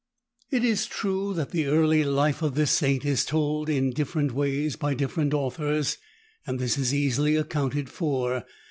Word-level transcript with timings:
It 0.49 0.63
is 0.63 0.87
true 0.87 1.31
that 1.35 1.51
the 1.51 1.67
early 1.67 2.03
life 2.03 2.41
of 2.41 2.55
this 2.55 2.71
Saint 2.71 3.05
is 3.05 3.23
told 3.23 3.69
in 3.69 3.91
different 3.91 4.31
ways 4.31 4.75
by 4.75 4.95
different 4.95 5.31
authors, 5.31 5.97
and 6.47 6.57
this 6.57 6.75
is 6.75 6.91
easily 6.91 7.35
accounted 7.35 7.87
for. 7.87 8.43